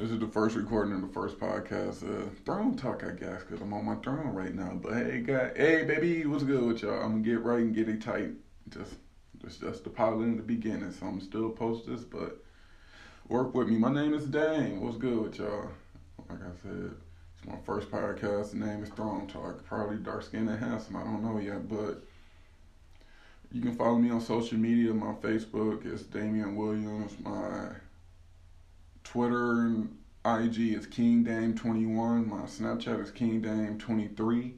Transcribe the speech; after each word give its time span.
This 0.00 0.12
is 0.12 0.18
the 0.18 0.28
first 0.28 0.56
recording 0.56 0.94
of 0.94 1.02
the 1.02 1.08
first 1.08 1.38
podcast. 1.38 2.02
Uh, 2.02 2.30
throne 2.46 2.74
talk, 2.74 3.04
I 3.04 3.10
guess, 3.10 3.42
because 3.42 3.60
I'm 3.60 3.74
on 3.74 3.84
my 3.84 3.96
throne 3.96 4.28
right 4.28 4.54
now. 4.54 4.72
But 4.82 4.94
hey, 4.94 5.20
guy, 5.20 5.50
hey, 5.54 5.84
baby, 5.84 6.24
what's 6.24 6.42
good 6.42 6.64
with 6.64 6.80
y'all? 6.80 7.02
I'm 7.02 7.10
gonna 7.10 7.22
get 7.22 7.42
right 7.42 7.58
and 7.58 7.74
get 7.74 7.86
it 7.86 8.00
tight. 8.00 8.30
Just, 8.70 8.94
just, 9.42 9.60
just 9.60 9.84
the 9.84 9.90
pilot 9.90 10.22
in 10.22 10.38
the 10.38 10.42
beginning. 10.42 10.90
So 10.90 11.04
I'm 11.04 11.20
still 11.20 11.50
post 11.50 11.86
this, 11.86 12.00
but 12.00 12.42
work 13.28 13.54
with 13.54 13.68
me. 13.68 13.76
My 13.76 13.92
name 13.92 14.14
is 14.14 14.24
Dane. 14.24 14.80
What's 14.80 14.96
good 14.96 15.18
with 15.18 15.38
y'all? 15.38 15.68
Like 16.30 16.40
I 16.40 16.62
said, 16.62 16.92
it's 17.36 17.46
my 17.46 17.58
first 17.66 17.90
podcast. 17.90 18.52
The 18.52 18.56
name 18.56 18.82
is 18.82 18.88
Throne 18.88 19.26
Talk. 19.26 19.66
Probably 19.66 19.98
dark 19.98 20.22
skinned 20.22 20.48
and 20.48 20.58
handsome. 20.58 20.96
I 20.96 21.04
don't 21.04 21.22
know 21.22 21.38
yet, 21.38 21.68
but 21.68 22.02
you 23.52 23.60
can 23.60 23.76
follow 23.76 23.98
me 23.98 24.08
on 24.08 24.22
social 24.22 24.56
media. 24.56 24.94
My 24.94 25.12
Facebook 25.12 25.84
is 25.84 26.04
Damian 26.04 26.56
Williams. 26.56 27.12
My 27.22 27.72
Twitter 29.10 29.62
and 29.62 29.98
IG 30.24 30.72
is 30.72 30.86
King 30.86 31.24
Dame 31.24 31.56
21. 31.56 32.28
My 32.28 32.42
Snapchat 32.42 33.02
is 33.02 33.10
King 33.10 33.40
Dame 33.40 33.76
23. 33.76 34.54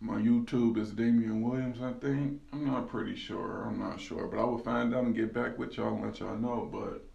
My 0.00 0.16
YouTube 0.16 0.76
is 0.76 0.90
Damian 0.90 1.40
Williams, 1.40 1.80
I 1.80 1.94
think. 1.94 2.42
I'm 2.52 2.66
not 2.66 2.90
pretty 2.90 3.16
sure. 3.16 3.64
I'm 3.66 3.78
not 3.78 3.98
sure. 3.98 4.26
But 4.26 4.40
I 4.40 4.44
will 4.44 4.58
find 4.58 4.94
out 4.94 5.04
and 5.04 5.16
get 5.16 5.32
back 5.32 5.56
with 5.56 5.78
y'all 5.78 5.94
and 5.94 6.04
let 6.04 6.20
y'all 6.20 6.36
know. 6.36 6.68
But 6.70 7.06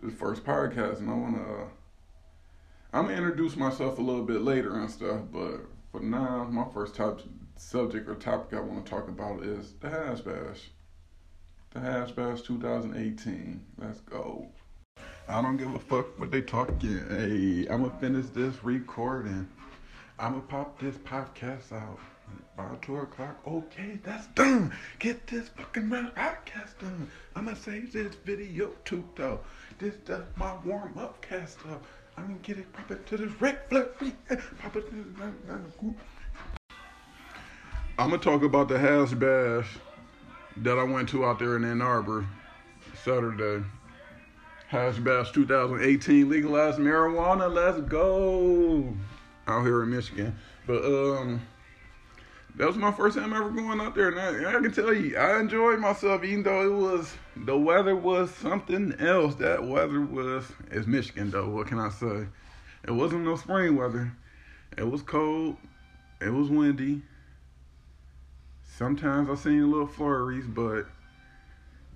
this 0.00 0.16
first 0.16 0.44
podcast, 0.44 1.00
and 1.00 1.10
I 1.10 1.14
want 1.14 1.34
to. 1.34 1.66
I'm 2.92 3.08
to 3.08 3.14
introduce 3.14 3.56
myself 3.56 3.98
a 3.98 4.02
little 4.02 4.22
bit 4.22 4.42
later 4.42 4.78
and 4.78 4.88
stuff. 4.88 5.22
But 5.32 5.62
for 5.90 5.98
now, 5.98 6.44
my 6.44 6.66
first 6.72 6.94
top 6.94 7.22
subject 7.56 8.08
or 8.08 8.14
topic 8.14 8.56
I 8.56 8.62
want 8.62 8.86
to 8.86 8.88
talk 8.88 9.08
about 9.08 9.42
is 9.42 9.74
the 9.80 9.90
Hash 9.90 10.20
Bash. 10.20 10.70
The 11.70 11.80
Hash 11.80 12.12
Bash 12.12 12.42
2018. 12.42 13.66
Let's 13.78 13.98
go. 14.02 14.52
I 15.28 15.42
don't 15.42 15.56
give 15.56 15.74
a 15.74 15.78
fuck 15.80 16.18
what 16.20 16.30
they 16.30 16.40
talking. 16.40 17.00
Hey, 17.08 17.66
I'ma 17.68 17.88
finish 17.98 18.26
this 18.26 18.62
recording. 18.62 19.48
I'ma 20.20 20.38
pop 20.38 20.78
this 20.78 20.96
podcast 20.98 21.72
out 21.72 21.98
by 22.56 22.68
two 22.80 22.98
o'clock. 22.98 23.36
Okay, 23.44 23.98
that's 24.04 24.28
done. 24.28 24.72
Get 25.00 25.26
this 25.26 25.48
fucking 25.48 25.90
podcast 25.90 26.78
done. 26.78 27.10
I'ma 27.34 27.54
save 27.54 27.92
this 27.92 28.14
video 28.24 28.70
too 28.84 29.02
though. 29.16 29.40
This 29.80 29.96
just 30.06 30.24
my 30.36 30.54
warm 30.64 30.96
up 30.96 31.20
cast 31.22 31.58
up. 31.72 31.84
I'm 32.16 32.28
gonna 32.28 32.38
get 32.42 32.58
it 32.58 32.72
pop 32.72 32.88
it 32.92 33.04
to 33.08 33.16
this 33.16 33.40
Ric 33.40 33.58
Flair. 33.68 33.88
Pop 34.60 34.76
it 34.76 34.88
to 34.88 34.94
the 34.94 35.94
I'm 37.98 38.10
gonna 38.10 38.18
talk 38.18 38.44
about 38.44 38.68
the 38.68 38.78
hash 38.78 39.12
bash 39.12 39.76
that 40.58 40.78
I 40.78 40.84
went 40.84 41.08
to 41.08 41.24
out 41.24 41.40
there 41.40 41.56
in 41.56 41.64
Ann 41.64 41.82
Arbor 41.82 42.24
Saturday. 43.02 43.64
Hash 44.68 44.96
Bash 44.98 45.30
2018 45.30 46.28
legalized 46.28 46.78
marijuana. 46.78 47.52
Let's 47.52 47.80
go 47.82 48.92
out 49.46 49.62
here 49.62 49.84
in 49.84 49.90
Michigan. 49.90 50.36
But 50.66 50.84
um, 50.84 51.40
that 52.56 52.66
was 52.66 52.76
my 52.76 52.90
first 52.90 53.16
time 53.16 53.32
ever 53.32 53.50
going 53.50 53.80
out 53.80 53.94
there, 53.94 54.08
and 54.08 54.18
I, 54.18 54.50
I, 54.50 54.60
can 54.60 54.72
tell 54.72 54.92
you, 54.92 55.16
I 55.16 55.38
enjoyed 55.38 55.78
myself, 55.78 56.24
even 56.24 56.42
though 56.42 56.62
it 56.62 56.74
was 56.74 57.14
the 57.36 57.56
weather 57.56 57.94
was 57.94 58.34
something 58.34 58.92
else. 58.98 59.36
That 59.36 59.62
weather 59.64 60.00
was 60.00 60.50
it's 60.72 60.88
Michigan 60.88 61.30
though. 61.30 61.48
What 61.48 61.68
can 61.68 61.78
I 61.78 61.90
say? 61.90 62.26
It 62.88 62.90
wasn't 62.90 63.24
no 63.24 63.36
spring 63.36 63.76
weather. 63.76 64.12
It 64.76 64.90
was 64.90 65.02
cold. 65.02 65.56
It 66.20 66.30
was 66.30 66.48
windy. 66.48 67.02
Sometimes 68.64 69.30
I 69.30 69.36
seen 69.36 69.62
a 69.62 69.66
little 69.66 69.86
flurries, 69.86 70.46
but 70.46 70.86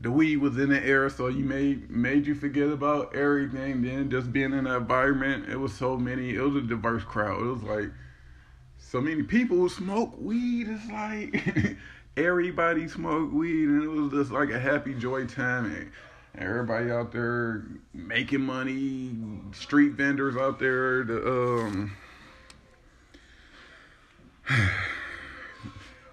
the 0.00 0.10
weed 0.10 0.38
was 0.38 0.56
in 0.56 0.70
the 0.70 0.82
air, 0.82 1.10
so 1.10 1.28
you 1.28 1.44
made 1.44 1.90
made 1.90 2.26
you 2.26 2.34
forget 2.34 2.68
about 2.68 3.14
everything. 3.14 3.82
Then 3.82 4.10
just 4.10 4.32
being 4.32 4.52
in 4.52 4.64
the 4.64 4.76
environment, 4.76 5.48
it 5.48 5.56
was 5.56 5.74
so 5.74 5.96
many. 5.96 6.34
It 6.34 6.40
was 6.40 6.56
a 6.56 6.62
diverse 6.62 7.04
crowd. 7.04 7.42
It 7.42 7.50
was 7.50 7.62
like 7.62 7.90
so 8.78 9.00
many 9.00 9.22
people 9.22 9.58
who 9.58 9.68
smoke 9.68 10.14
weed. 10.18 10.68
It's 10.70 10.90
like 10.90 11.76
everybody 12.16 12.88
smoked 12.88 13.34
weed, 13.34 13.68
and 13.68 13.82
it 13.82 13.88
was 13.88 14.10
just 14.10 14.30
like 14.30 14.50
a 14.50 14.58
happy 14.58 14.94
joy 14.94 15.26
time. 15.26 15.66
And 15.66 15.90
everybody 16.34 16.90
out 16.90 17.12
there 17.12 17.66
making 17.92 18.40
money, 18.40 19.14
street 19.52 19.92
vendors 19.92 20.36
out 20.36 20.58
there. 20.58 21.04
The 21.04 21.28
um. 21.28 21.92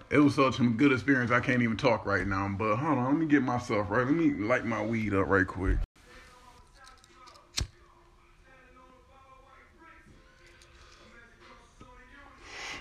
it 0.09 0.19
was 0.19 0.35
such 0.35 0.59
a 0.59 0.63
good 0.63 0.91
experience. 0.91 1.31
I 1.31 1.40
can't 1.40 1.62
even 1.62 1.78
talk 1.78 2.06
right 2.06 2.25
now. 2.25 2.47
But 2.57 2.78
hold 2.78 2.97
on, 2.97 3.06
let 3.06 3.16
me 3.16 3.25
get 3.25 3.44
myself 3.44 3.90
right. 3.90 4.06
Let 4.06 4.13
me 4.13 4.31
light 4.31 4.66
my 4.66 4.84
weed 4.84 5.13
up 5.13 5.28
right 5.28 5.45
quick. 5.45 5.78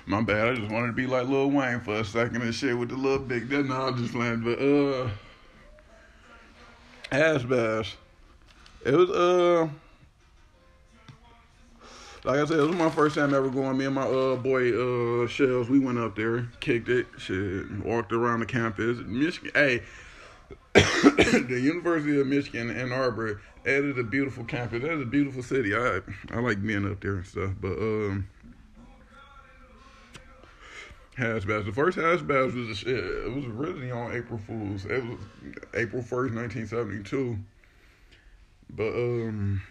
My 0.09 0.23
bad. 0.23 0.49
I 0.49 0.55
just 0.55 0.71
wanted 0.71 0.87
to 0.89 0.93
be 0.93 1.07
like 1.07 1.27
Lil 1.27 1.51
Wayne 1.51 1.81
for 1.81 1.95
a 1.97 2.05
second 2.05 2.43
and 2.43 2.55
shit 2.55 2.79
with 2.79 2.91
the 2.91 2.97
little 2.97 3.19
big. 3.19 3.49
Then 3.49 3.69
no, 3.69 3.89
I'm 3.89 3.97
just 3.97 4.13
playing. 4.13 4.43
But 4.43 4.61
uh, 4.61 5.09
Hash 7.11 7.43
Bash. 7.43 7.97
It 8.85 8.95
was 8.95 9.11
uh 9.11 9.69
like 12.27 12.41
I 12.41 12.45
said, 12.45 12.59
it 12.59 12.67
was 12.67 12.77
my 12.77 12.91
first 12.91 13.15
time 13.15 13.33
ever 13.33 13.49
going. 13.49 13.79
Me 13.79 13.87
and 13.87 13.95
my 13.95 14.03
uh 14.03 14.35
boy 14.35 14.73
uh 14.73 15.29
Shells, 15.29 15.71
we 15.71 15.79
went 15.79 15.99
up 15.99 16.17
there, 16.17 16.49
kicked 16.59 16.89
it, 16.89 17.07
shit, 17.19 17.71
walked 17.85 18.13
around 18.13 18.41
the 18.41 18.47
campus. 18.47 18.99
Michigan, 19.07 19.53
hey, 19.55 19.83
the 20.75 21.61
University 21.63 22.21
of 22.21 22.27
Michigan 22.27 22.71
Ann 22.71 22.93
Arbor 22.93 23.41
added 23.65 23.97
a 23.99 24.03
beautiful 24.03 24.45
campus. 24.45 24.83
That's 24.83 25.01
a 25.01 25.07
beautiful 25.07 25.43
city. 25.43 25.75
I 25.75 26.01
I 26.31 26.41
like 26.41 26.61
being 26.61 26.91
up 26.91 27.01
there 27.01 27.17
and 27.17 27.27
stuff. 27.27 27.53
But 27.61 27.79
um, 27.79 28.29
hash 31.17 31.45
bash. 31.45 31.65
The 31.65 31.73
first 31.73 31.97
hash 31.97 32.23
bash 32.23 32.53
was 32.53 32.69
a 32.71 32.75
shit. 32.75 33.05
It 33.05 33.33
was 33.33 33.45
originally 33.47 33.93
on 33.93 34.13
April 34.13 34.41
Fools. 34.41 34.85
It 34.85 35.05
was 35.05 35.19
April 35.75 36.03
first, 36.03 36.35
nineteen 36.35 36.67
seventy 36.67 37.05
two. 37.05 37.39
But 38.69 38.89
um 38.95 39.63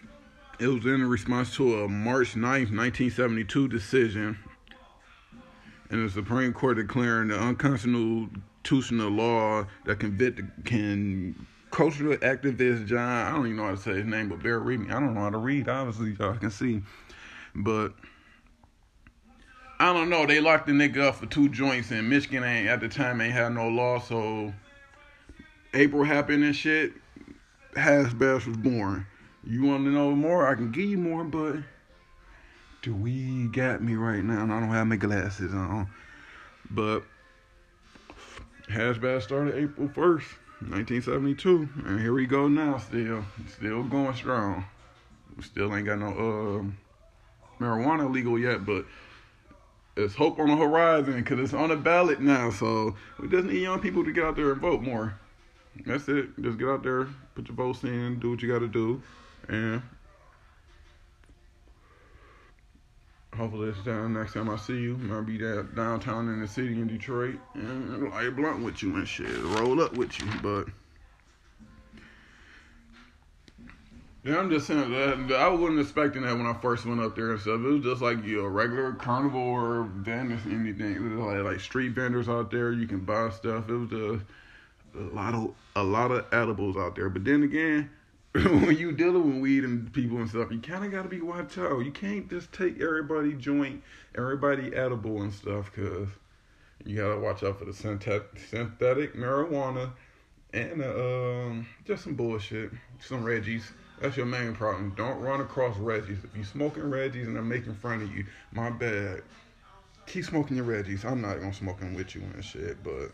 it 0.58 0.68
was 0.68 0.86
in 0.86 1.06
response 1.06 1.54
to 1.56 1.84
a 1.84 1.88
March 1.88 2.34
9th, 2.34 2.74
1972 2.74 3.68
decision 3.68 4.38
in 5.90 6.04
the 6.04 6.10
Supreme 6.10 6.52
Court 6.52 6.76
declaring 6.78 7.28
the 7.28 7.38
unconstitutional 7.38 9.10
law 9.10 9.66
that 9.84 10.00
convict 10.00 10.40
can 10.64 11.46
cultural 11.70 12.16
activist 12.18 12.86
John, 12.86 13.26
I 13.26 13.32
don't 13.32 13.46
even 13.46 13.56
know 13.56 13.64
how 13.64 13.70
to 13.72 13.76
say 13.76 13.94
his 13.94 14.06
name, 14.06 14.28
but 14.28 14.42
bear 14.42 14.60
with 14.60 14.80
me. 14.80 14.88
I 14.88 14.98
don't 14.98 15.14
know 15.14 15.20
how 15.20 15.30
to 15.30 15.38
read, 15.38 15.68
obviously, 15.68 16.16
y'all 16.18 16.36
can 16.36 16.50
see. 16.50 16.82
But 17.54 17.92
I 19.78 19.92
don't 19.92 20.08
know, 20.08 20.24
they 20.24 20.40
locked 20.40 20.66
the 20.66 20.72
nigga 20.72 20.98
up 20.98 21.16
for 21.16 21.26
two 21.26 21.50
joints 21.50 21.90
and 21.90 22.08
Michigan 22.08 22.44
ain't 22.44 22.68
at 22.68 22.80
the 22.80 22.88
time 22.88 23.20
ain't 23.20 23.34
had 23.34 23.52
no 23.52 23.68
law, 23.68 23.98
so 23.98 24.54
April 25.74 26.02
happened 26.02 26.44
and 26.44 26.56
shit. 26.56 26.92
Hash 27.74 28.14
Bash 28.14 28.46
was 28.46 28.56
born. 28.56 29.06
You 29.48 29.62
want 29.62 29.84
to 29.84 29.90
know 29.90 30.10
more? 30.10 30.48
I 30.48 30.56
can 30.56 30.72
give 30.72 30.86
you 30.86 30.98
more, 30.98 31.22
but 31.22 31.56
the 32.82 32.90
weed 32.90 33.52
got 33.52 33.80
me 33.80 33.94
right 33.94 34.22
now, 34.22 34.42
and 34.42 34.52
I 34.52 34.58
don't 34.58 34.70
have 34.70 34.88
my 34.88 34.96
glasses 34.96 35.54
on. 35.54 35.88
But 36.68 37.04
Hash 38.68 38.98
Bash 38.98 39.22
started 39.22 39.54
April 39.54 39.86
1st, 39.86 40.24
1972, 40.68 41.68
and 41.86 42.00
here 42.00 42.12
we 42.12 42.26
go 42.26 42.48
now, 42.48 42.78
still, 42.78 43.24
still 43.56 43.84
going 43.84 44.16
strong. 44.16 44.64
We 45.36 45.44
still 45.44 45.74
ain't 45.76 45.86
got 45.86 46.00
no 46.00 46.08
uh, 46.08 47.62
marijuana 47.62 48.12
legal 48.12 48.36
yet, 48.40 48.66
but 48.66 48.84
it's 49.96 50.16
hope 50.16 50.40
on 50.40 50.48
the 50.48 50.56
horizon 50.56 51.14
because 51.22 51.38
it's 51.38 51.54
on 51.54 51.68
the 51.68 51.76
ballot 51.76 52.20
now. 52.20 52.50
So 52.50 52.96
we 53.20 53.28
just 53.28 53.46
need 53.46 53.62
young 53.62 53.78
people 53.78 54.04
to 54.04 54.12
get 54.12 54.24
out 54.24 54.34
there 54.34 54.50
and 54.50 54.60
vote 54.60 54.82
more. 54.82 55.14
That's 55.84 56.08
it. 56.08 56.30
Just 56.40 56.58
get 56.58 56.68
out 56.68 56.82
there, 56.82 57.06
put 57.36 57.46
your 57.46 57.54
votes 57.54 57.84
in, 57.84 58.18
do 58.18 58.30
what 58.30 58.42
you 58.42 58.50
got 58.50 58.58
to 58.58 58.68
do. 58.68 59.00
And 59.48 59.82
hopefully 63.36 63.70
this 63.70 63.84
time 63.84 64.14
next 64.14 64.32
time 64.34 64.50
I 64.50 64.56
see 64.56 64.74
you, 64.74 64.98
I'll 65.10 65.22
be 65.22 65.38
that 65.38 65.74
downtown 65.74 66.28
in 66.28 66.40
the 66.40 66.48
city 66.48 66.72
in 66.72 66.86
Detroit 66.86 67.38
and 67.54 68.10
light 68.10 68.34
blunt 68.34 68.62
with 68.62 68.82
you 68.82 68.96
and 68.96 69.06
shit. 69.06 69.42
Roll 69.42 69.80
up 69.80 69.96
with 69.96 70.18
you. 70.18 70.26
But 70.42 70.66
yeah, 74.24 74.38
I'm 74.38 74.50
just 74.50 74.66
saying 74.66 74.90
that 74.90 75.38
I 75.38 75.48
wasn't 75.48 75.80
expecting 75.80 76.22
that 76.22 76.36
when 76.36 76.46
I 76.46 76.54
first 76.54 76.84
went 76.84 77.00
up 77.00 77.14
there 77.14 77.30
and 77.30 77.40
stuff. 77.40 77.60
It 77.60 77.68
was 77.68 77.84
just 77.84 78.02
like 78.02 78.24
you 78.24 78.42
know, 78.42 78.48
regular 78.48 78.92
carnivore 78.94 79.84
vendors, 79.84 80.40
anything. 80.46 80.96
It 80.96 81.00
was 81.00 81.12
like, 81.12 81.44
like 81.44 81.60
street 81.60 81.90
vendors 81.90 82.28
out 82.28 82.50
there. 82.50 82.72
You 82.72 82.88
can 82.88 83.00
buy 83.00 83.30
stuff. 83.30 83.68
It 83.68 83.76
was 83.76 83.92
a, 83.92 84.20
a 84.98 85.06
lot 85.14 85.34
of 85.34 85.54
a 85.76 85.82
lot 85.84 86.10
of 86.10 86.24
edibles 86.32 86.76
out 86.76 86.96
there. 86.96 87.08
But 87.08 87.24
then 87.24 87.44
again, 87.44 87.88
when 88.44 88.76
you 88.76 88.92
dealing 88.92 89.34
with 89.34 89.42
weed 89.42 89.64
and 89.64 89.92
people 89.92 90.18
and 90.18 90.28
stuff, 90.28 90.50
you 90.50 90.60
kind 90.60 90.84
of 90.84 90.90
got 90.90 91.02
to 91.02 91.08
be 91.08 91.20
watch 91.20 91.58
out. 91.58 91.84
You 91.84 91.92
can't 91.92 92.28
just 92.28 92.52
take 92.52 92.80
everybody 92.80 93.32
joint, 93.34 93.82
everybody 94.16 94.74
edible 94.74 95.22
and 95.22 95.32
stuff, 95.32 95.72
cause 95.72 96.08
you 96.84 96.96
gotta 96.96 97.18
watch 97.18 97.42
out 97.42 97.58
for 97.58 97.64
the 97.64 97.72
synthetic, 97.72 98.38
synthetic 98.48 99.14
marijuana 99.14 99.90
and 100.52 100.82
uh, 100.82 100.86
um, 100.86 101.66
just 101.84 102.04
some 102.04 102.14
bullshit, 102.14 102.70
some 103.00 103.24
Reggies. 103.24 103.64
That's 104.00 104.16
your 104.16 104.26
main 104.26 104.54
problem. 104.54 104.92
Don't 104.96 105.20
run 105.20 105.40
across 105.40 105.76
Reggies. 105.76 106.24
If 106.24 106.36
you 106.36 106.44
smoking 106.44 106.84
Reggies 106.84 107.26
and 107.26 107.34
they're 107.34 107.42
making 107.42 107.74
fun 107.74 108.02
of 108.02 108.14
you, 108.14 108.24
my 108.52 108.70
bad. 108.70 109.22
Keep 110.06 110.24
smoking 110.24 110.56
your 110.56 110.66
Reggies. 110.66 111.04
I'm 111.04 111.20
not 111.20 111.40
gonna 111.40 111.52
smoking 111.52 111.94
with 111.94 112.14
you 112.14 112.22
and 112.34 112.44
shit, 112.44 112.82
but 112.84 113.10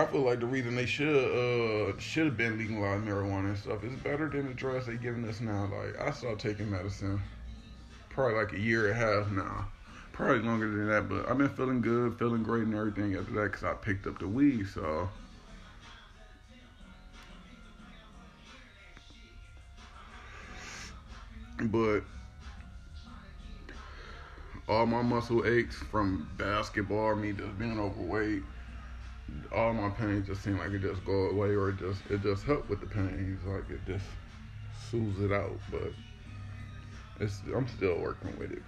I 0.00 0.06
feel 0.06 0.22
like 0.22 0.40
the 0.40 0.46
reason 0.46 0.76
they 0.76 0.86
should 0.86 1.14
uh 1.14 1.98
should 1.98 2.24
have 2.24 2.36
been 2.36 2.56
legalized 2.56 3.04
marijuana 3.04 3.48
and 3.48 3.58
stuff 3.58 3.84
is 3.84 3.92
better 3.96 4.30
than 4.30 4.48
the 4.48 4.54
drugs 4.54 4.86
they 4.86 4.96
giving 4.96 5.28
us 5.28 5.42
now. 5.42 5.70
Like 5.70 6.00
I 6.00 6.10
started 6.12 6.38
taking 6.38 6.70
medicine 6.70 7.20
probably 8.08 8.38
like 8.38 8.54
a 8.54 8.58
year 8.58 8.90
and 8.90 8.92
a 8.92 8.94
half 8.94 9.30
now, 9.30 9.68
probably 10.12 10.38
longer 10.38 10.70
than 10.70 10.88
that. 10.88 11.06
But 11.06 11.28
I've 11.28 11.36
been 11.36 11.50
feeling 11.50 11.82
good, 11.82 12.18
feeling 12.18 12.42
great, 12.42 12.62
and 12.62 12.74
everything 12.74 13.14
after 13.14 13.32
that 13.32 13.52
because 13.52 13.64
I 13.64 13.74
picked 13.74 14.06
up 14.06 14.18
the 14.18 14.26
weed. 14.26 14.68
So. 14.68 15.10
But 21.62 22.04
all 24.66 24.86
my 24.86 25.02
muscle 25.02 25.44
aches 25.46 25.76
from 25.76 26.26
basketball, 26.38 27.16
me 27.16 27.32
just 27.32 27.58
being 27.58 27.78
overweight 27.78 28.42
all 29.52 29.72
my 29.72 29.90
pain 29.90 30.24
just 30.24 30.42
seem 30.42 30.58
like 30.58 30.70
it 30.70 30.80
just 30.82 31.04
go 31.04 31.30
away 31.30 31.48
or 31.48 31.70
it 31.70 31.78
just 31.78 32.02
it 32.10 32.22
just 32.22 32.44
help 32.44 32.68
with 32.68 32.80
the 32.80 32.86
pains 32.86 33.40
like 33.44 33.68
it 33.70 33.84
just 33.86 34.06
soothes 34.90 35.20
it 35.20 35.32
out 35.32 35.58
but 35.70 35.92
it's 37.20 37.42
I'm 37.54 37.68
still 37.68 37.98
working 37.98 38.36
with 38.38 38.52
it 38.52 38.62